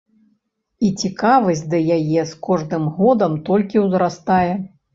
[0.87, 4.51] І цікавасць да яе з кожным годам толькі ўзрастае.